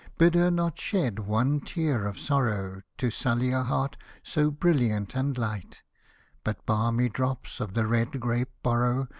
Bid 0.17 0.33
her 0.33 0.49
not 0.49 0.79
shed 0.79 1.19
one 1.19 1.59
tear 1.59 2.07
of 2.07 2.17
sorrow 2.19 2.81
To 2.97 3.11
sully 3.11 3.51
a 3.51 3.61
heart 3.61 3.97
so 4.23 4.49
brilliant 4.49 5.13
and 5.15 5.37
light; 5.37 5.83
But 6.43 6.65
balmy 6.65 7.07
drops 7.07 7.59
of 7.59 7.75
the 7.75 7.85
red 7.85 8.19
grape 8.19 8.49
borrow. 8.63 9.09